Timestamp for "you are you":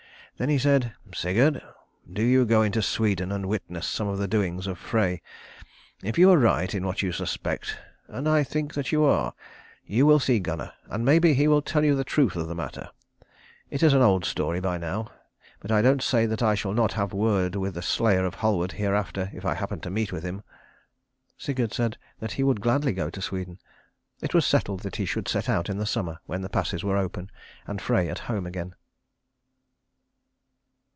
8.91-10.07